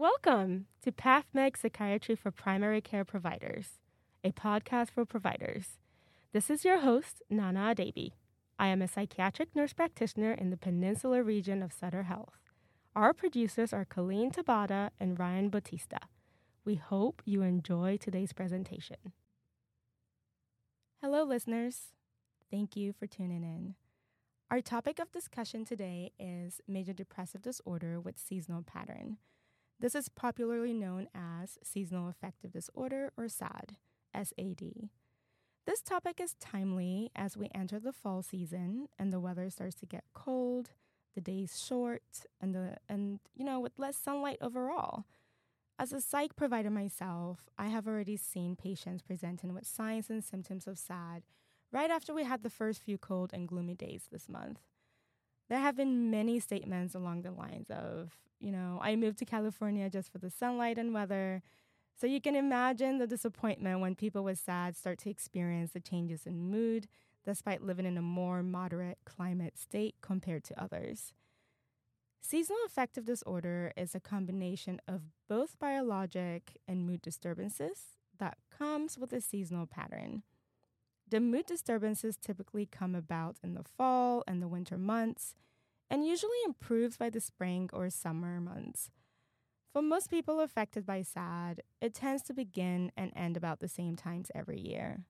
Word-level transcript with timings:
Welcome 0.00 0.64
to 0.82 0.92
PathMed 0.92 1.58
Psychiatry 1.58 2.14
for 2.14 2.30
Primary 2.30 2.80
Care 2.80 3.04
Providers, 3.04 3.80
a 4.24 4.32
podcast 4.32 4.88
for 4.92 5.04
providers. 5.04 5.76
This 6.32 6.48
is 6.48 6.64
your 6.64 6.78
host, 6.80 7.20
Nana 7.28 7.74
Adabie. 7.74 8.12
I 8.58 8.68
am 8.68 8.80
a 8.80 8.88
psychiatric 8.88 9.54
nurse 9.54 9.74
practitioner 9.74 10.32
in 10.32 10.48
the 10.48 10.56
Peninsula 10.56 11.22
region 11.22 11.62
of 11.62 11.74
Sutter 11.74 12.04
Health. 12.04 12.38
Our 12.96 13.12
producers 13.12 13.74
are 13.74 13.84
Colleen 13.84 14.30
Tabata 14.30 14.88
and 14.98 15.18
Ryan 15.18 15.50
Bautista. 15.50 15.98
We 16.64 16.76
hope 16.76 17.20
you 17.26 17.42
enjoy 17.42 17.98
today's 17.98 18.32
presentation. 18.32 19.12
Hello, 21.02 21.24
listeners. 21.24 21.88
Thank 22.50 22.74
you 22.74 22.94
for 22.94 23.06
tuning 23.06 23.42
in. 23.42 23.74
Our 24.50 24.62
topic 24.62 24.98
of 24.98 25.12
discussion 25.12 25.66
today 25.66 26.12
is 26.18 26.62
major 26.66 26.94
depressive 26.94 27.42
disorder 27.42 28.00
with 28.00 28.18
seasonal 28.18 28.62
pattern. 28.62 29.18
This 29.80 29.94
is 29.94 30.10
popularly 30.10 30.74
known 30.74 31.08
as 31.14 31.58
seasonal 31.62 32.10
affective 32.10 32.52
disorder 32.52 33.12
or 33.16 33.28
SAD, 33.28 33.76
SAD. 34.14 34.90
This 35.66 35.80
topic 35.80 36.20
is 36.20 36.34
timely 36.38 37.10
as 37.16 37.34
we 37.34 37.48
enter 37.54 37.80
the 37.80 37.92
fall 37.92 38.22
season 38.22 38.88
and 38.98 39.10
the 39.10 39.20
weather 39.20 39.48
starts 39.48 39.76
to 39.76 39.86
get 39.86 40.04
cold, 40.12 40.68
the 41.14 41.22
days 41.22 41.64
short, 41.66 42.02
and 42.42 42.54
the 42.54 42.76
and 42.90 43.20
you 43.34 43.42
know, 43.42 43.58
with 43.58 43.78
less 43.78 43.96
sunlight 43.96 44.36
overall. 44.42 45.04
As 45.78 45.94
a 45.94 46.00
psych 46.02 46.36
provider 46.36 46.70
myself, 46.70 47.48
I 47.56 47.68
have 47.68 47.88
already 47.88 48.18
seen 48.18 48.56
patients 48.56 49.00
presenting 49.00 49.54
with 49.54 49.66
signs 49.66 50.10
and 50.10 50.22
symptoms 50.22 50.66
of 50.66 50.78
SAD 50.78 51.22
right 51.72 51.90
after 51.90 52.12
we 52.12 52.24
had 52.24 52.42
the 52.42 52.50
first 52.50 52.82
few 52.82 52.98
cold 52.98 53.30
and 53.32 53.48
gloomy 53.48 53.76
days 53.76 54.08
this 54.12 54.28
month. 54.28 54.60
There 55.50 55.58
have 55.58 55.76
been 55.76 56.12
many 56.12 56.38
statements 56.38 56.94
along 56.94 57.22
the 57.22 57.32
lines 57.32 57.70
of, 57.70 58.12
you 58.38 58.52
know, 58.52 58.78
I 58.80 58.94
moved 58.94 59.18
to 59.18 59.24
California 59.24 59.90
just 59.90 60.12
for 60.12 60.18
the 60.18 60.30
sunlight 60.30 60.78
and 60.78 60.94
weather. 60.94 61.42
So 62.00 62.06
you 62.06 62.20
can 62.20 62.36
imagine 62.36 62.98
the 62.98 63.08
disappointment 63.08 63.80
when 63.80 63.96
people 63.96 64.22
with 64.22 64.38
SAD 64.38 64.76
start 64.76 64.98
to 65.00 65.10
experience 65.10 65.72
the 65.72 65.80
changes 65.80 66.24
in 66.24 66.50
mood 66.50 66.86
despite 67.24 67.62
living 67.62 67.84
in 67.84 67.98
a 67.98 68.02
more 68.02 68.44
moderate 68.44 68.98
climate 69.04 69.58
state 69.58 69.96
compared 70.00 70.44
to 70.44 70.62
others. 70.62 71.12
Seasonal 72.22 72.60
affective 72.64 73.04
disorder 73.04 73.72
is 73.76 73.92
a 73.92 74.00
combination 74.00 74.80
of 74.86 75.02
both 75.28 75.58
biologic 75.58 76.58
and 76.68 76.86
mood 76.86 77.02
disturbances 77.02 77.96
that 78.18 78.38
comes 78.56 78.96
with 78.96 79.12
a 79.12 79.20
seasonal 79.20 79.66
pattern. 79.66 80.22
The 81.10 81.18
mood 81.18 81.46
disturbances 81.46 82.16
typically 82.16 82.66
come 82.66 82.94
about 82.94 83.36
in 83.42 83.54
the 83.54 83.64
fall 83.64 84.22
and 84.28 84.40
the 84.40 84.46
winter 84.46 84.78
months 84.78 85.34
and 85.90 86.06
usually 86.06 86.38
improves 86.46 86.96
by 86.96 87.10
the 87.10 87.20
spring 87.20 87.68
or 87.72 87.90
summer 87.90 88.40
months. 88.40 88.90
For 89.72 89.82
most 89.82 90.08
people 90.08 90.38
affected 90.38 90.86
by 90.86 91.02
SAD, 91.02 91.62
it 91.80 91.94
tends 91.94 92.22
to 92.22 92.32
begin 92.32 92.92
and 92.96 93.12
end 93.16 93.36
about 93.36 93.58
the 93.58 93.68
same 93.68 93.96
times 93.96 94.30
every 94.36 94.60
year. 94.60 95.00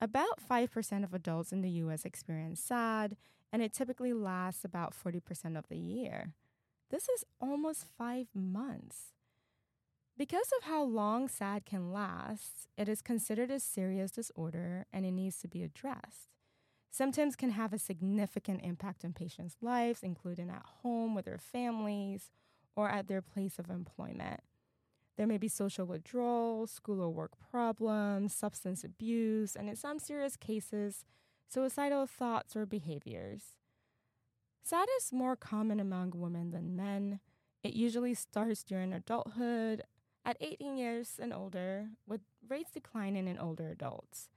About 0.00 0.40
5% 0.48 1.02
of 1.02 1.12
adults 1.12 1.50
in 1.50 1.62
the 1.62 1.70
US 1.70 2.04
experience 2.04 2.60
SAD, 2.60 3.16
and 3.52 3.62
it 3.62 3.72
typically 3.72 4.12
lasts 4.12 4.64
about 4.64 4.94
40% 4.94 5.58
of 5.58 5.68
the 5.68 5.78
year. 5.78 6.34
This 6.90 7.08
is 7.08 7.24
almost 7.40 7.84
five 7.98 8.28
months. 8.32 9.12
Because 10.18 10.50
of 10.56 10.64
how 10.64 10.82
long 10.82 11.28
SAD 11.28 11.66
can 11.66 11.92
last, 11.92 12.68
it 12.78 12.88
is 12.88 13.02
considered 13.02 13.50
a 13.50 13.60
serious 13.60 14.10
disorder 14.10 14.86
and 14.90 15.04
it 15.04 15.10
needs 15.10 15.38
to 15.40 15.48
be 15.48 15.62
addressed. 15.62 16.30
Symptoms 16.90 17.36
can 17.36 17.50
have 17.50 17.74
a 17.74 17.78
significant 17.78 18.62
impact 18.64 19.04
on 19.04 19.12
patients' 19.12 19.58
lives, 19.60 20.02
including 20.02 20.48
at 20.48 20.64
home 20.82 21.14
with 21.14 21.26
their 21.26 21.36
families 21.36 22.30
or 22.74 22.88
at 22.88 23.08
their 23.08 23.20
place 23.20 23.58
of 23.58 23.68
employment. 23.68 24.40
There 25.18 25.26
may 25.26 25.36
be 25.36 25.48
social 25.48 25.84
withdrawal, 25.84 26.66
school 26.66 27.02
or 27.02 27.10
work 27.10 27.32
problems, 27.50 28.34
substance 28.34 28.84
abuse, 28.84 29.54
and 29.54 29.68
in 29.68 29.76
some 29.76 29.98
serious 29.98 30.36
cases, 30.36 31.04
suicidal 31.46 32.06
thoughts 32.06 32.56
or 32.56 32.64
behaviors. 32.64 33.58
SAD 34.62 34.88
is 34.98 35.12
more 35.12 35.36
common 35.36 35.78
among 35.78 36.12
women 36.14 36.52
than 36.52 36.74
men. 36.74 37.20
It 37.62 37.74
usually 37.74 38.14
starts 38.14 38.62
during 38.62 38.94
adulthood 38.94 39.82
at 40.26 40.36
18 40.40 40.76
years 40.76 41.20
and 41.22 41.32
older, 41.32 41.86
with 42.06 42.20
rates 42.46 42.72
declining 42.72 43.28
in 43.28 43.38
older 43.38 43.70
adults. 43.70 44.28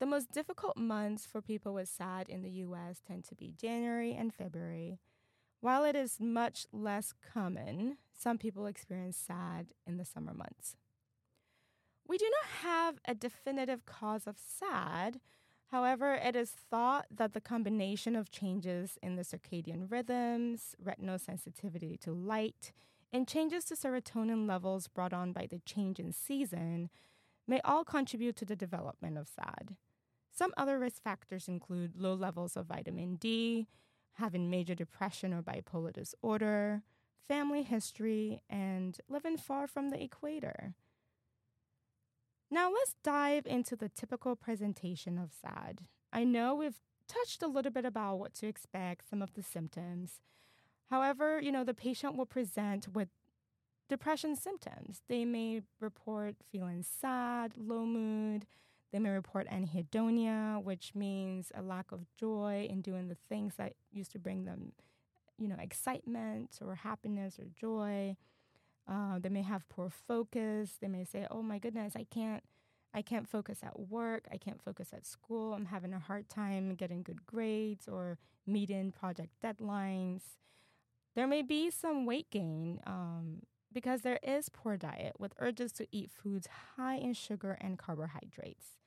The 0.00 0.06
most 0.06 0.32
difficult 0.32 0.78
months 0.78 1.26
for 1.26 1.42
people 1.42 1.74
with 1.74 1.88
SAD 1.88 2.30
in 2.30 2.42
the 2.42 2.50
US 2.64 3.02
tend 3.06 3.24
to 3.24 3.34
be 3.34 3.52
January 3.60 4.14
and 4.14 4.32
February. 4.32 4.98
While 5.60 5.84
it 5.84 5.94
is 5.94 6.18
much 6.18 6.66
less 6.72 7.12
common, 7.34 7.98
some 8.16 8.38
people 8.38 8.66
experience 8.66 9.18
SAD 9.18 9.74
in 9.86 9.98
the 9.98 10.04
summer 10.04 10.32
months. 10.32 10.76
We 12.06 12.16
do 12.16 12.30
not 12.40 12.50
have 12.62 12.98
a 13.06 13.14
definitive 13.14 13.84
cause 13.84 14.26
of 14.26 14.36
SAD. 14.38 15.20
However, 15.66 16.14
it 16.14 16.36
is 16.36 16.50
thought 16.50 17.04
that 17.10 17.34
the 17.34 17.40
combination 17.42 18.16
of 18.16 18.30
changes 18.30 18.98
in 19.02 19.16
the 19.16 19.24
circadian 19.24 19.90
rhythms, 19.90 20.74
retinal 20.82 21.18
sensitivity 21.18 21.98
to 21.98 22.12
light, 22.12 22.72
and 23.12 23.26
changes 23.26 23.64
to 23.64 23.74
serotonin 23.74 24.46
levels 24.46 24.88
brought 24.88 25.12
on 25.12 25.32
by 25.32 25.46
the 25.50 25.60
change 25.64 25.98
in 25.98 26.12
season 26.12 26.90
may 27.46 27.60
all 27.64 27.84
contribute 27.84 28.36
to 28.36 28.44
the 28.44 28.56
development 28.56 29.16
of 29.16 29.28
SAD. 29.28 29.76
Some 30.30 30.52
other 30.56 30.78
risk 30.78 31.02
factors 31.02 31.48
include 31.48 31.96
low 31.96 32.14
levels 32.14 32.56
of 32.56 32.66
vitamin 32.66 33.16
D, 33.16 33.66
having 34.14 34.50
major 34.50 34.74
depression 34.74 35.32
or 35.32 35.42
bipolar 35.42 35.92
disorder, 35.92 36.82
family 37.26 37.62
history, 37.62 38.42
and 38.48 38.98
living 39.08 39.36
far 39.36 39.66
from 39.66 39.90
the 39.90 40.02
equator. 40.02 40.74
Now, 42.50 42.70
let's 42.70 42.94
dive 43.02 43.46
into 43.46 43.76
the 43.76 43.88
typical 43.88 44.36
presentation 44.36 45.18
of 45.18 45.32
SAD. 45.32 45.82
I 46.12 46.24
know 46.24 46.54
we've 46.54 46.80
touched 47.06 47.42
a 47.42 47.46
little 47.46 47.72
bit 47.72 47.84
about 47.84 48.18
what 48.18 48.34
to 48.34 48.46
expect, 48.46 49.08
some 49.08 49.22
of 49.22 49.34
the 49.34 49.42
symptoms, 49.42 50.20
However, 50.90 51.40
you 51.40 51.52
know, 51.52 51.64
the 51.64 51.74
patient 51.74 52.16
will 52.16 52.26
present 52.26 52.88
with 52.94 53.08
depression 53.88 54.36
symptoms. 54.36 55.02
They 55.08 55.24
may 55.24 55.62
report 55.80 56.36
feeling 56.50 56.82
sad, 56.82 57.54
low 57.56 57.84
mood. 57.84 58.46
They 58.92 58.98
may 58.98 59.10
report 59.10 59.48
anhedonia, 59.48 60.62
which 60.62 60.94
means 60.94 61.52
a 61.54 61.62
lack 61.62 61.92
of 61.92 62.06
joy 62.16 62.66
in 62.70 62.80
doing 62.80 63.08
the 63.08 63.16
things 63.28 63.56
that 63.56 63.74
used 63.92 64.12
to 64.12 64.18
bring 64.18 64.44
them, 64.44 64.72
you 65.38 65.48
know, 65.48 65.56
excitement 65.60 66.58
or 66.64 66.74
happiness 66.74 67.38
or 67.38 67.46
joy. 67.54 68.16
Uh, 68.86 69.18
they 69.18 69.28
may 69.28 69.42
have 69.42 69.68
poor 69.68 69.90
focus. 69.90 70.78
They 70.80 70.88
may 70.88 71.04
say, 71.04 71.26
"Oh 71.30 71.42
my 71.42 71.58
goodness, 71.58 71.94
I 71.96 72.04
can't, 72.04 72.42
I 72.94 73.02
can't 73.02 73.28
focus 73.28 73.60
at 73.62 73.78
work. 73.78 74.26
I 74.32 74.38
can't 74.38 74.62
focus 74.62 74.92
at 74.94 75.04
school. 75.06 75.52
I'm 75.52 75.66
having 75.66 75.92
a 75.92 75.98
hard 75.98 76.28
time 76.30 76.74
getting 76.74 77.02
good 77.02 77.26
grades 77.26 77.86
or 77.88 78.18
meeting 78.46 78.92
project 78.92 79.34
deadlines." 79.42 80.38
There 81.18 81.26
may 81.26 81.42
be 81.42 81.68
some 81.72 82.06
weight 82.06 82.30
gain 82.30 82.78
um, 82.86 83.42
because 83.72 84.02
there 84.02 84.20
is 84.22 84.48
poor 84.48 84.76
diet 84.76 85.14
with 85.18 85.34
urges 85.40 85.72
to 85.72 85.88
eat 85.90 86.12
foods 86.12 86.46
high 86.76 86.94
in 86.94 87.12
sugar 87.12 87.58
and 87.60 87.76
carbohydrates. 87.76 88.78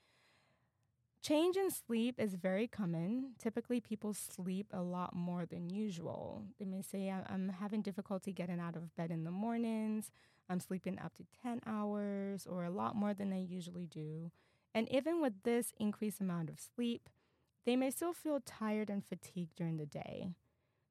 Change 1.21 1.57
in 1.57 1.69
sleep 1.69 2.15
is 2.17 2.35
very 2.35 2.69
common. 2.69 3.33
Typically, 3.37 3.81
people 3.81 4.13
sleep 4.13 4.67
a 4.71 4.81
lot 4.81 5.13
more 5.13 5.45
than 5.45 5.69
usual. 5.69 6.45
They 6.57 6.63
may 6.63 6.81
say, 6.81 7.09
I'm 7.09 7.49
having 7.49 7.81
difficulty 7.81 8.31
getting 8.31 8.61
out 8.61 8.77
of 8.77 8.95
bed 8.95 9.11
in 9.11 9.25
the 9.25 9.31
mornings. 9.31 10.09
I'm 10.49 10.61
sleeping 10.61 10.99
up 10.99 11.13
to 11.17 11.25
10 11.43 11.59
hours 11.65 12.47
or 12.47 12.63
a 12.63 12.71
lot 12.71 12.95
more 12.95 13.13
than 13.13 13.33
I 13.33 13.41
usually 13.41 13.87
do. 13.87 14.31
And 14.73 14.89
even 14.89 15.21
with 15.21 15.43
this 15.43 15.73
increased 15.81 16.21
amount 16.21 16.49
of 16.49 16.61
sleep, 16.61 17.09
they 17.65 17.75
may 17.75 17.91
still 17.91 18.13
feel 18.13 18.39
tired 18.39 18.89
and 18.89 19.03
fatigued 19.03 19.57
during 19.57 19.75
the 19.75 19.85
day. 19.85 20.29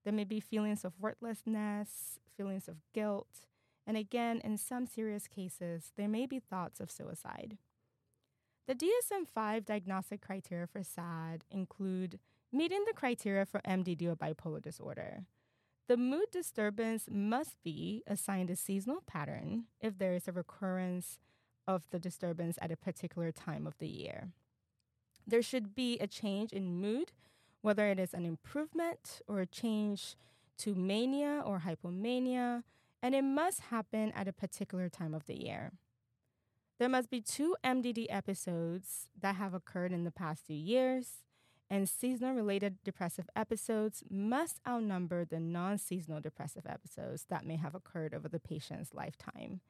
There 0.05 0.13
may 0.13 0.25
be 0.25 0.41
feelings 0.41 0.85
of 0.85 0.99
worthlessness, 0.99 2.19
feelings 2.37 2.69
of 2.69 2.77
guilt, 2.95 3.47
and 3.87 3.97
again, 3.97 4.41
in 4.45 4.57
some 4.57 4.87
serious 4.87 5.27
cases, 5.27 5.93
there 5.97 6.09
may 6.09 6.27
be 6.27 6.39
thoughts 6.39 6.81
of 6.81 6.91
suicide. 6.91 7.59
The 8.67 8.75
DSM 8.75 9.27
5 9.27 9.65
diagnostic 9.65 10.21
criteria 10.21 10.67
for 10.67 10.83
SAD 10.83 11.45
include 11.51 12.21
meeting 12.53 12.85
the 12.87 12.95
criteria 12.95 13.45
for 13.45 13.61
MDD 13.61 14.07
or 14.07 14.17
bipolar 14.17 14.63
disorder. 14.63 15.25
The 15.89 15.97
mood 15.97 16.31
disturbance 16.31 17.09
must 17.11 17.57
be 17.65 18.05
assigned 18.07 18.49
a 18.49 18.57
seasonal 18.57 19.03
pattern 19.07 19.65
if 19.81 19.99
there 19.99 20.15
is 20.15 20.29
a 20.29 20.33
recurrence 20.33 21.19
of 21.67 21.83
the 21.91 21.99
disturbance 21.99 22.59
at 22.63 22.71
a 22.71 22.77
particular 22.77 23.33
time 23.33 23.67
of 23.67 23.77
the 23.79 23.89
year. 23.89 24.29
There 25.27 25.43
should 25.43 25.75
be 25.75 25.99
a 25.99 26.07
change 26.07 26.53
in 26.53 26.81
mood 26.81 27.13
whether 27.63 27.89
it 27.89 27.99
is 27.99 28.15
an 28.15 28.25
improvement 28.25 29.21
or 29.29 29.41
a 29.41 29.47
change 29.47 30.17
to 30.59 30.75
mania 30.75 31.43
or 31.45 31.63
hypomania, 31.67 32.63
and 33.03 33.15
it 33.15 33.23
must 33.23 33.61
happen 33.61 34.13
at 34.13 34.29
a 34.29 34.33
particular 34.33 34.89
time 34.89 35.15
of 35.15 35.27
the 35.27 35.43
year. 35.43 35.73
There 36.79 36.89
must 36.89 37.11
be 37.11 37.21
two 37.21 37.57
MDD 37.65 38.07
episodes 38.09 39.09
that 39.21 39.37
have 39.37 39.53
occurred 39.53 39.93
in 39.93 40.05
the 40.05 40.11
past 40.11 40.47
two 40.47 40.55
years, 40.55 41.25
and 41.69 41.89
seasonal 41.89 42.35
related 42.35 42.83
depressive 42.83 43.29
episodes 43.37 44.03
must 44.11 44.61
outnumber 44.67 45.25
the 45.25 45.39
non 45.39 45.79
seasonal 45.79 46.21
depressive 46.21 46.67
episodes 46.67 47.27
that 47.29 47.47
may 47.47 47.57
have 47.57 47.75
occurred 47.75 48.15
over 48.15 48.29
the 48.29 48.41
patient's 48.41 48.95
lifetime. 48.95 49.61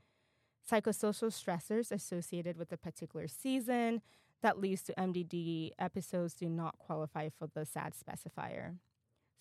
Psychosocial 0.69 1.31
stressors 1.31 1.90
associated 1.90 2.56
with 2.56 2.70
a 2.72 2.76
particular 2.76 3.26
season 3.26 4.02
that 4.42 4.60
leads 4.60 4.82
to 4.82 4.94
MDD 4.94 5.72
episodes 5.78 6.34
do 6.34 6.48
not 6.48 6.78
qualify 6.78 7.28
for 7.28 7.46
the 7.46 7.64
SAD 7.64 7.94
specifier. 7.94 8.76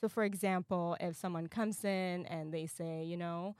So, 0.01 0.07
for 0.07 0.23
example, 0.23 0.95
if 0.99 1.15
someone 1.15 1.47
comes 1.47 1.83
in 1.83 2.25
and 2.25 2.53
they 2.53 2.65
say, 2.65 3.03
you 3.03 3.17
know, 3.17 3.55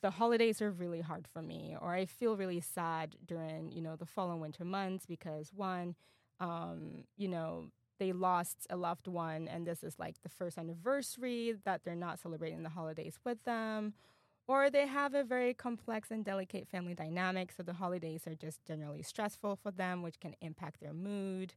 the 0.00 0.10
holidays 0.10 0.62
are 0.62 0.70
really 0.70 1.00
hard 1.00 1.26
for 1.26 1.42
me, 1.42 1.76
or 1.80 1.92
I 1.92 2.04
feel 2.04 2.36
really 2.36 2.60
sad 2.60 3.16
during, 3.24 3.72
you 3.72 3.80
know, 3.80 3.96
the 3.96 4.06
fall 4.06 4.30
and 4.30 4.40
winter 4.40 4.64
months 4.64 5.06
because 5.06 5.50
one, 5.54 5.94
um, 6.40 7.04
you 7.16 7.28
know, 7.28 7.70
they 7.98 8.12
lost 8.12 8.66
a 8.70 8.76
loved 8.76 9.08
one 9.08 9.48
and 9.48 9.66
this 9.66 9.82
is 9.82 9.98
like 9.98 10.22
the 10.22 10.28
first 10.28 10.56
anniversary 10.56 11.56
that 11.64 11.82
they're 11.84 11.96
not 11.96 12.20
celebrating 12.20 12.62
the 12.62 12.68
holidays 12.68 13.18
with 13.24 13.42
them, 13.44 13.94
or 14.48 14.70
they 14.70 14.88
have 14.88 15.14
a 15.14 15.22
very 15.22 15.54
complex 15.54 16.10
and 16.10 16.24
delicate 16.24 16.66
family 16.66 16.94
dynamic, 16.94 17.52
so 17.52 17.62
the 17.62 17.74
holidays 17.74 18.26
are 18.26 18.34
just 18.34 18.64
generally 18.64 19.02
stressful 19.02 19.56
for 19.62 19.70
them, 19.70 20.02
which 20.02 20.18
can 20.18 20.34
impact 20.40 20.80
their 20.80 20.92
mood. 20.92 21.54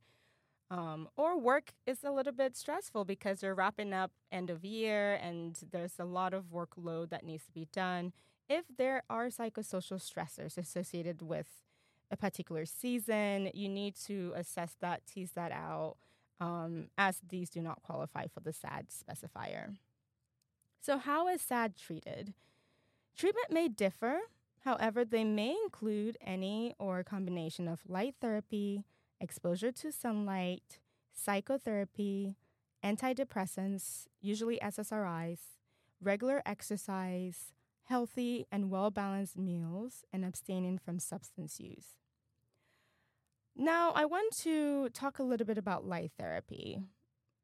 Um, 0.70 1.10
or 1.18 1.38
work 1.38 1.72
is 1.88 2.04
a 2.04 2.12
little 2.12 2.32
bit 2.32 2.56
stressful 2.56 3.06
because 3.06 3.40
they're 3.40 3.56
wrapping 3.56 3.92
up 3.92 4.12
end 4.32 4.50
of 4.50 4.64
year 4.64 5.16
and 5.16 5.58
there's 5.72 6.00
a 6.00 6.06
lot 6.06 6.34
of 6.34 6.46
workload 6.46 7.10
that 7.10 7.26
needs 7.26 7.46
to 7.46 7.52
be 7.52 7.68
done 7.74 8.14
if 8.52 8.66
there 8.78 9.04
are 9.10 9.28
psychosocial 9.28 9.98
stressors 10.02 10.58
associated 10.58 11.22
with 11.22 11.48
a 12.12 12.18
particular 12.18 12.66
season, 12.66 13.50
you 13.54 13.70
need 13.70 13.96
to 13.96 14.34
assess 14.36 14.76
that, 14.82 15.08
tease 15.08 15.32
that 15.36 15.54
out, 15.54 15.96
um, 16.42 16.88
as 16.98 17.22
these 17.30 17.50
do 17.50 17.62
not 17.62 17.82
qualify 17.82 18.28
for 18.28 18.42
the 18.42 18.52
SAD 18.52 18.88
specifier. 18.90 19.78
So, 20.82 20.98
how 20.98 21.30
is 21.30 21.42
SAD 21.42 21.78
treated? 21.78 22.34
Treatment 23.18 23.52
may 23.52 23.68
differ, 23.68 24.20
however, 24.64 25.06
they 25.06 25.24
may 25.24 25.56
include 25.64 26.18
any 26.22 26.74
or 26.80 27.04
combination 27.04 27.68
of 27.68 27.82
light 27.88 28.16
therapy, 28.22 28.86
exposure 29.20 29.72
to 29.72 29.92
sunlight, 29.92 30.80
psychotherapy, 31.14 32.36
antidepressants, 32.84 34.08
usually 34.22 34.60
SSRIs, 34.60 35.40
regular 36.02 36.42
exercise, 36.46 37.54
healthy 37.84 38.48
and 38.52 38.70
well 38.70 38.90
balanced 38.90 39.38
meals, 39.38 40.04
and 40.12 40.26
abstaining 40.26 40.78
from 40.80 41.00
substance 41.00 41.60
use. 41.60 41.98
Now, 43.56 43.92
I 43.92 44.06
want 44.06 44.36
to 44.38 44.90
talk 44.90 45.20
a 45.20 45.24
little 45.24 45.46
bit 45.46 45.58
about 45.58 45.86
light 45.86 46.12
therapy. 46.18 46.82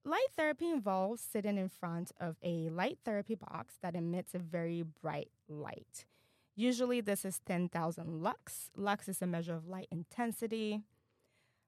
Light 0.08 0.28
therapy 0.38 0.72
involves 0.72 1.22
sitting 1.22 1.58
in 1.58 1.68
front 1.68 2.14
of 2.20 2.38
a 2.42 2.70
light 2.70 2.98
therapy 3.04 3.36
box 3.36 3.76
that 3.82 3.94
emits 3.94 4.34
a 4.34 4.40
very 4.40 4.82
bright 4.82 5.30
light. 5.50 6.06
Usually, 6.56 7.02
this 7.02 7.26
is 7.26 7.42
10,000 7.46 8.24
lux. 8.24 8.72
Lux 8.76 9.10
is 9.10 9.22
a 9.22 9.28
measure 9.28 9.54
of 9.54 9.68
light 9.68 9.90
intensity. 9.92 10.82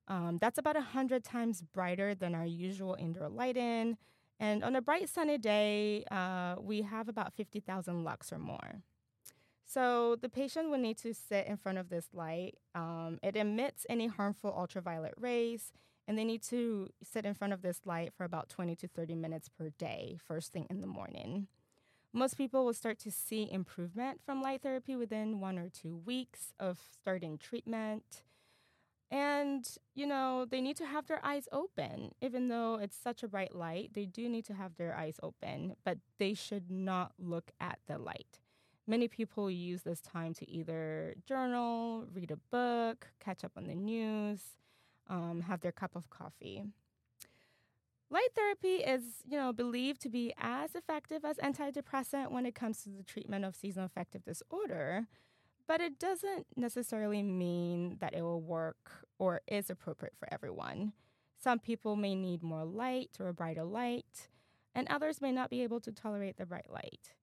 Um, 0.08 0.38
that's 0.40 0.58
about 0.58 0.76
100 0.76 1.24
times 1.24 1.62
brighter 1.62 2.16
than 2.16 2.34
our 2.34 2.46
usual 2.46 2.96
indoor 2.98 3.28
lighting 3.28 3.98
and 4.40 4.64
on 4.64 4.76
a 4.76 4.82
bright 4.82 5.10
sunny 5.10 5.38
day, 5.38 6.06
uh, 6.10 6.56
we 6.60 6.84
have 6.84 7.10
about 7.10 7.34
50,000 7.34 8.04
lux 8.04 8.32
or 8.32 8.40
more. 8.40 8.82
So 9.66 10.16
the 10.16 10.30
patient 10.30 10.70
will 10.70 10.78
need 10.78 10.98
to 11.00 11.14
sit 11.14 11.46
in 11.46 11.58
front 11.58 11.78
of 11.78 11.90
this 11.90 12.08
light. 12.14 12.56
Um, 12.74 13.20
it 13.22 13.36
emits 13.36 13.86
any 13.90 14.08
harmful 14.08 14.54
ultraviolet 14.58 15.14
rays, 15.18 15.74
and 16.10 16.18
they 16.18 16.24
need 16.24 16.42
to 16.42 16.90
sit 17.04 17.24
in 17.24 17.36
front 17.36 17.54
of 17.54 17.62
this 17.62 17.82
light 17.86 18.12
for 18.18 18.24
about 18.24 18.50
20 18.50 18.76
to 18.78 18.88
30 18.88 19.14
minutes 19.14 19.48
per 19.48 19.70
day, 19.78 20.18
first 20.28 20.52
thing 20.52 20.66
in 20.68 20.82
the 20.82 20.88
morning. 20.88 21.46
Most 22.12 22.36
people 22.36 22.66
will 22.66 22.74
start 22.74 22.98
to 23.02 23.12
see 23.12 23.48
improvement 23.52 24.20
from 24.26 24.42
light 24.42 24.64
therapy 24.64 24.96
within 24.96 25.40
one 25.40 25.60
or 25.60 25.70
two 25.70 25.96
weeks 25.96 26.52
of 26.60 26.80
starting 27.00 27.38
treatment. 27.38 28.24
And, 29.12 29.70
you 29.94 30.08
know, 30.08 30.46
they 30.50 30.62
need 30.62 30.78
to 30.78 30.86
have 30.88 31.06
their 31.06 31.24
eyes 31.24 31.48
open. 31.52 32.16
Even 32.22 32.48
though 32.48 32.80
it's 32.82 32.98
such 32.98 33.22
a 33.22 33.28
bright 33.28 33.54
light, 33.54 33.92
they 33.94 34.08
do 34.08 34.28
need 34.28 34.46
to 34.46 34.56
have 34.56 34.78
their 34.78 34.98
eyes 34.98 35.20
open, 35.22 35.76
but 35.86 36.00
they 36.18 36.34
should 36.34 36.72
not 36.72 37.12
look 37.20 37.52
at 37.62 37.78
the 37.86 38.00
light. 38.00 38.40
Many 38.88 39.08
people 39.08 39.52
use 39.52 39.84
this 39.84 40.02
time 40.02 40.34
to 40.34 40.50
either 40.50 41.14
journal, 41.28 42.08
read 42.12 42.32
a 42.32 42.38
book, 42.50 43.10
catch 43.20 43.44
up 43.44 43.52
on 43.56 43.68
the 43.68 43.76
news, 43.76 44.42
um, 45.10 45.42
have 45.48 45.62
their 45.62 45.72
cup 45.72 45.96
of 45.96 46.10
coffee. 46.10 46.64
Light 48.12 48.30
therapy 48.36 48.78
is, 48.78 49.04
you 49.28 49.38
know, 49.38 49.54
believed 49.54 50.02
to 50.02 50.10
be 50.10 50.34
as 50.40 50.74
effective 50.74 51.24
as 51.24 51.38
antidepressant 51.38 52.32
when 52.32 52.46
it 52.46 52.56
comes 52.56 52.82
to 52.84 52.90
the 52.90 53.04
treatment 53.04 53.46
of 53.46 53.56
seasonal 53.56 53.86
affective 53.86 54.24
disorder, 54.24 55.06
but 55.68 55.80
it 55.80 56.00
doesn't 56.00 56.48
necessarily 56.56 57.22
mean 57.22 57.98
that 58.00 58.16
it 58.16 58.24
will 58.24 58.42
work 58.42 59.06
or 59.20 59.42
is 59.48 59.70
appropriate 59.70 60.16
for 60.18 60.28
everyone. 60.34 60.94
Some 61.38 61.60
people 61.60 61.96
may 61.96 62.16
need 62.16 62.42
more 62.42 62.66
light 62.66 63.12
or 63.20 63.28
a 63.28 63.34
brighter 63.34 63.64
light, 63.64 64.30
and 64.74 64.88
others 64.88 65.22
may 65.22 65.32
not 65.32 65.52
be 65.52 65.62
able 65.62 65.80
to 65.82 65.92
tolerate 65.92 66.38
the 66.38 66.48
bright 66.48 66.70
light. 66.72 67.14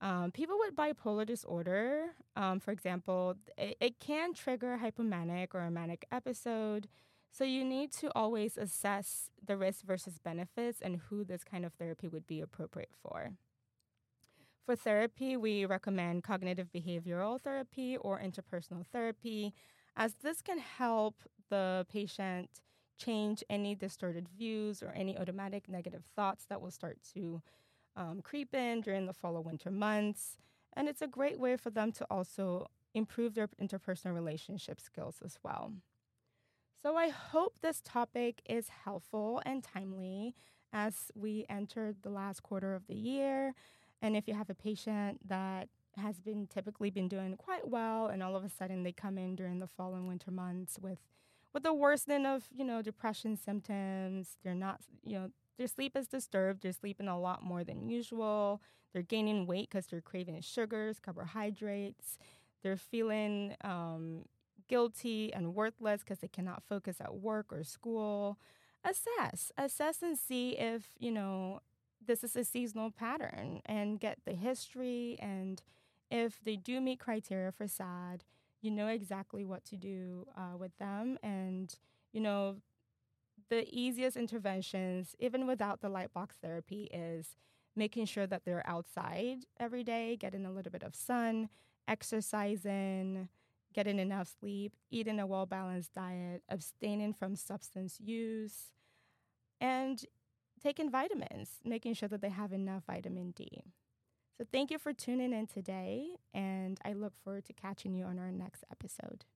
Um, 0.00 0.30
people 0.30 0.56
with 0.60 0.76
bipolar 0.76 1.26
disorder, 1.26 2.14
um, 2.36 2.60
for 2.60 2.70
example, 2.70 3.34
it, 3.56 3.76
it 3.80 3.98
can 3.98 4.32
trigger 4.32 4.78
hypomanic 4.80 5.48
or 5.54 5.60
a 5.60 5.70
manic 5.70 6.06
episode. 6.12 6.88
So 7.30 7.44
you 7.44 7.64
need 7.64 7.92
to 7.92 8.10
always 8.16 8.56
assess 8.56 9.30
the 9.44 9.56
risk 9.56 9.84
versus 9.84 10.18
benefits 10.18 10.80
and 10.80 11.00
who 11.08 11.24
this 11.24 11.44
kind 11.44 11.64
of 11.64 11.72
therapy 11.74 12.08
would 12.08 12.26
be 12.26 12.40
appropriate 12.40 12.92
for. 13.02 13.32
For 14.64 14.76
therapy, 14.76 15.36
we 15.36 15.64
recommend 15.64 16.24
cognitive 16.24 16.68
behavioral 16.74 17.40
therapy 17.40 17.96
or 17.96 18.20
interpersonal 18.20 18.84
therapy, 18.86 19.54
as 19.96 20.14
this 20.16 20.42
can 20.42 20.58
help 20.58 21.22
the 21.48 21.86
patient 21.90 22.50
change 22.98 23.42
any 23.48 23.74
distorted 23.74 24.28
views 24.28 24.82
or 24.82 24.90
any 24.90 25.16
automatic 25.16 25.68
negative 25.68 26.04
thoughts 26.14 26.44
that 26.46 26.60
will 26.60 26.70
start 26.70 26.98
to 27.14 27.40
um, 27.96 28.20
creep 28.20 28.54
in 28.54 28.80
during 28.80 29.06
the 29.06 29.12
fall 29.12 29.36
or 29.36 29.40
winter 29.40 29.70
months. 29.70 30.36
And 30.76 30.88
it's 30.88 31.02
a 31.02 31.06
great 31.06 31.40
way 31.40 31.56
for 31.56 31.70
them 31.70 31.92
to 31.92 32.06
also 32.10 32.66
improve 32.94 33.34
their 33.34 33.48
interpersonal 33.60 34.14
relationship 34.14 34.80
skills 34.80 35.22
as 35.24 35.38
well. 35.42 35.72
So 36.82 36.96
I 36.96 37.08
hope 37.08 37.58
this 37.60 37.80
topic 37.84 38.40
is 38.48 38.68
helpful 38.84 39.42
and 39.44 39.64
timely 39.64 40.34
as 40.72 41.10
we 41.14 41.44
enter 41.48 41.94
the 42.02 42.10
last 42.10 42.42
quarter 42.42 42.74
of 42.74 42.86
the 42.86 42.94
year. 42.94 43.54
And 44.00 44.16
if 44.16 44.28
you 44.28 44.34
have 44.34 44.48
a 44.48 44.54
patient 44.54 45.28
that 45.28 45.68
has 45.96 46.20
been 46.20 46.46
typically 46.46 46.90
been 46.90 47.08
doing 47.08 47.36
quite 47.36 47.66
well 47.68 48.06
and 48.06 48.22
all 48.22 48.36
of 48.36 48.44
a 48.44 48.48
sudden 48.48 48.84
they 48.84 48.92
come 48.92 49.18
in 49.18 49.34
during 49.34 49.58
the 49.58 49.66
fall 49.66 49.94
and 49.94 50.06
winter 50.06 50.30
months 50.30 50.78
with 50.80 50.98
with 51.54 51.62
the 51.62 51.72
worsening 51.72 52.26
of, 52.26 52.46
you 52.54 52.62
know, 52.62 52.82
depression 52.82 53.34
symptoms, 53.34 54.36
they're 54.44 54.54
not, 54.54 54.82
you 55.02 55.18
know, 55.18 55.30
their 55.56 55.66
sleep 55.66 55.96
is 55.96 56.06
disturbed, 56.06 56.62
they're 56.62 56.72
sleeping 56.72 57.08
a 57.08 57.18
lot 57.18 57.42
more 57.42 57.64
than 57.64 57.88
usual, 57.88 58.60
they're 58.92 59.02
gaining 59.02 59.46
weight 59.46 59.70
because 59.70 59.86
they're 59.86 60.02
craving 60.02 60.40
sugars, 60.42 61.00
carbohydrates, 61.00 62.18
they're 62.62 62.76
feeling 62.76 63.56
um, 63.64 64.24
guilty 64.68 65.32
and 65.32 65.54
worthless 65.54 66.00
because 66.00 66.18
they 66.18 66.28
cannot 66.28 66.62
focus 66.68 67.00
at 67.00 67.16
work 67.16 67.52
or 67.52 67.64
school. 67.64 68.38
Assess, 68.84 69.50
assess 69.58 70.02
and 70.02 70.16
see 70.16 70.50
if, 70.50 70.90
you 70.98 71.10
know, 71.10 71.60
this 72.04 72.22
is 72.22 72.36
a 72.36 72.44
seasonal 72.44 72.90
pattern 72.90 73.60
and 73.66 74.00
get 74.00 74.18
the 74.24 74.34
history. 74.34 75.16
And 75.20 75.62
if 76.10 76.38
they 76.44 76.56
do 76.56 76.80
meet 76.80 77.00
criteria 77.00 77.52
for 77.52 77.66
SAD, 77.66 78.24
you 78.60 78.70
know 78.70 78.88
exactly 78.88 79.44
what 79.44 79.64
to 79.66 79.76
do 79.76 80.26
uh, 80.36 80.56
with 80.56 80.76
them. 80.78 81.18
And, 81.22 81.74
you 82.12 82.20
know, 82.20 82.56
the 83.50 83.66
easiest 83.72 84.16
interventions, 84.16 85.14
even 85.18 85.46
without 85.46 85.80
the 85.80 85.88
light 85.88 86.12
box 86.12 86.36
therapy, 86.40 86.88
is 86.92 87.36
making 87.76 88.06
sure 88.06 88.26
that 88.26 88.44
they're 88.44 88.66
outside 88.66 89.44
every 89.58 89.84
day, 89.84 90.16
getting 90.16 90.44
a 90.44 90.50
little 90.50 90.72
bit 90.72 90.82
of 90.82 90.94
sun, 90.94 91.48
exercising, 91.86 93.28
getting 93.78 94.00
enough 94.00 94.28
sleep, 94.40 94.72
eating 94.90 95.20
a 95.20 95.26
well 95.26 95.46
balanced 95.46 95.94
diet, 95.94 96.42
abstaining 96.48 97.12
from 97.12 97.36
substance 97.36 98.00
use, 98.00 98.72
and 99.60 100.04
taking 100.60 100.90
vitamins, 100.90 101.60
making 101.64 101.94
sure 101.94 102.08
that 102.08 102.20
they 102.20 102.28
have 102.28 102.52
enough 102.52 102.82
vitamin 102.88 103.30
D. 103.30 103.62
So, 104.36 104.44
thank 104.52 104.72
you 104.72 104.80
for 104.80 104.92
tuning 104.92 105.32
in 105.32 105.46
today, 105.46 106.08
and 106.34 106.80
I 106.84 106.92
look 106.92 107.12
forward 107.22 107.44
to 107.44 107.52
catching 107.52 107.94
you 107.94 108.04
on 108.04 108.18
our 108.18 108.32
next 108.32 108.64
episode. 108.68 109.26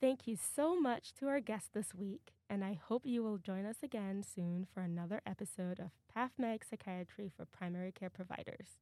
Thank 0.00 0.28
you 0.28 0.36
so 0.36 0.80
much 0.80 1.12
to 1.14 1.26
our 1.26 1.40
guest 1.40 1.74
this 1.74 1.96
week, 1.96 2.34
and 2.48 2.64
I 2.64 2.78
hope 2.80 3.04
you 3.04 3.24
will 3.24 3.38
join 3.38 3.66
us 3.66 3.78
again 3.82 4.22
soon 4.22 4.68
for 4.72 4.82
another 4.82 5.20
episode 5.26 5.80
of 5.80 5.90
PathMed 6.16 6.60
Psychiatry 6.62 7.28
for 7.36 7.44
Primary 7.44 7.90
Care 7.90 8.08
Providers, 8.08 8.78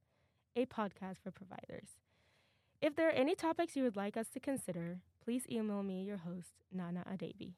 a 0.57 0.67
podcast 0.67 1.19
for 1.23 1.31
providers. 1.31 1.99
If 2.81 2.95
there 2.95 3.09
are 3.09 3.13
any 3.13 3.35
topics 3.35 3.77
you 3.77 3.83
would 3.83 3.97
like 3.97 4.17
us 4.17 4.29
to 4.31 4.41
consider, 4.41 4.99
please 5.25 5.45
email 5.51 5.83
me, 5.83 6.05
your 6.05 6.19
host, 6.19 6.55
Nana 6.73 7.05
Adabie. 7.11 7.55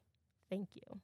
Thank 0.49 0.69
you. 0.73 0.99